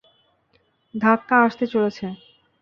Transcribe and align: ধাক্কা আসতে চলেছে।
ধাক্কা 0.93 1.35
আসতে 1.43 1.65
চলেছে। 1.67 2.05